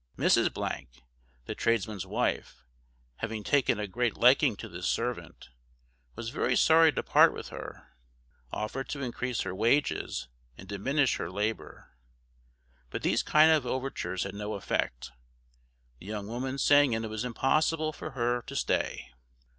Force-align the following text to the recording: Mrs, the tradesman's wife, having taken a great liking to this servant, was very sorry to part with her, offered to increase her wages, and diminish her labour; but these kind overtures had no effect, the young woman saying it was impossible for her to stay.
Mrs, 0.17 0.51
the 1.45 1.53
tradesman's 1.53 2.07
wife, 2.07 2.63
having 3.17 3.43
taken 3.43 3.77
a 3.79 3.85
great 3.85 4.17
liking 4.17 4.55
to 4.55 4.67
this 4.67 4.87
servant, 4.87 5.49
was 6.15 6.31
very 6.31 6.55
sorry 6.55 6.91
to 6.91 7.03
part 7.03 7.35
with 7.35 7.49
her, 7.49 7.91
offered 8.51 8.89
to 8.89 9.03
increase 9.03 9.41
her 9.41 9.53
wages, 9.53 10.27
and 10.57 10.67
diminish 10.67 11.17
her 11.17 11.29
labour; 11.29 11.91
but 12.89 13.03
these 13.03 13.21
kind 13.21 13.51
overtures 13.51 14.23
had 14.23 14.33
no 14.33 14.53
effect, 14.55 15.11
the 15.99 16.07
young 16.07 16.25
woman 16.25 16.57
saying 16.57 16.93
it 16.93 17.07
was 17.07 17.23
impossible 17.23 17.93
for 17.93 18.13
her 18.17 18.41
to 18.47 18.55
stay. 18.55 19.11